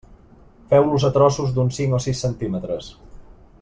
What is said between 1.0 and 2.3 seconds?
a trossos d'uns cinc o sis